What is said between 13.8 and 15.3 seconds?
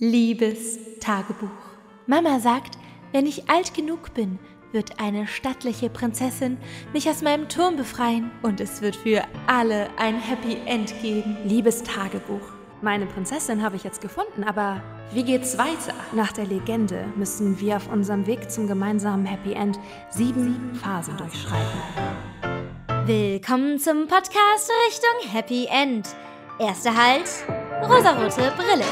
jetzt gefunden, aber wie